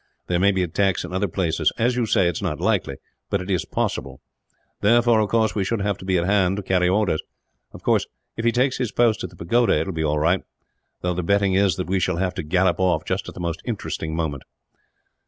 There 0.25 0.39
may 0.39 0.51
be 0.51 0.63
attacks 0.63 1.03
in 1.05 1.13
other 1.13 1.27
places. 1.27 1.71
As 1.77 1.95
you 1.95 2.07
say, 2.07 2.27
it 2.27 2.35
is 2.37 2.41
not 2.41 2.59
likely; 2.59 2.95
but 3.29 3.39
it 3.39 3.51
is 3.51 3.65
possible. 3.65 4.19
Therefore, 4.79 5.19
of 5.19 5.29
course, 5.29 5.53
we 5.53 5.63
should 5.63 5.81
have 5.83 5.99
to 5.99 6.05
be 6.05 6.17
at 6.17 6.25
hand, 6.25 6.57
to 6.57 6.63
carry 6.63 6.89
orders. 6.89 7.21
Of 7.71 7.83
course, 7.83 8.07
if 8.35 8.43
he 8.43 8.51
takes 8.51 8.79
his 8.79 8.91
post 8.91 9.23
at 9.23 9.29
the 9.29 9.35
pagoda 9.35 9.79
it 9.79 9.85
will 9.85 9.93
be 9.93 10.03
all 10.03 10.17
right; 10.17 10.41
though 11.01 11.13
the 11.13 11.21
betting 11.21 11.53
is 11.53 11.75
that 11.75 11.85
we 11.85 11.99
shall 11.99 12.17
have 12.17 12.33
to 12.33 12.41
gallop 12.41 12.79
off, 12.79 13.05
just 13.05 13.27
at 13.29 13.35
the 13.35 13.39
most 13.39 13.61
interesting 13.63 14.15
moment." 14.15 14.41